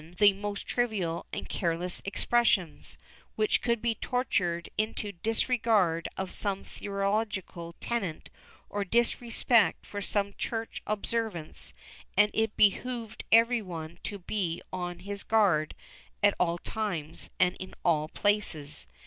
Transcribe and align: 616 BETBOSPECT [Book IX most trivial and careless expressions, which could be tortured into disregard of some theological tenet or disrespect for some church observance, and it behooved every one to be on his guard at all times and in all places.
616 0.01 0.17
BETBOSPECT 0.17 0.41
[Book 0.41 0.41
IX 0.41 0.41
most 0.41 0.67
trivial 0.67 1.25
and 1.31 1.47
careless 1.47 2.01
expressions, 2.05 2.97
which 3.35 3.61
could 3.61 3.83
be 3.83 3.93
tortured 3.93 4.71
into 4.75 5.11
disregard 5.11 6.09
of 6.17 6.31
some 6.31 6.63
theological 6.63 7.75
tenet 7.79 8.31
or 8.67 8.83
disrespect 8.83 9.85
for 9.85 10.01
some 10.01 10.33
church 10.39 10.81
observance, 10.87 11.75
and 12.17 12.31
it 12.33 12.57
behooved 12.57 13.25
every 13.31 13.61
one 13.61 13.99
to 14.01 14.17
be 14.17 14.59
on 14.73 14.97
his 15.01 15.21
guard 15.21 15.75
at 16.23 16.33
all 16.39 16.57
times 16.57 17.29
and 17.39 17.55
in 17.59 17.75
all 17.85 18.07
places. 18.07 18.87